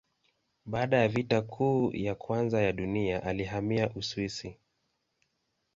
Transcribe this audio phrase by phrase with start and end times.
[0.65, 4.57] Baada ya Vita Kuu ya Kwanza ya Dunia alihamia Uswisi.